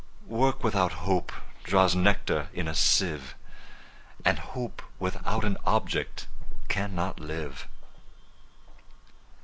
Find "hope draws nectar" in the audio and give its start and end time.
1.05-2.49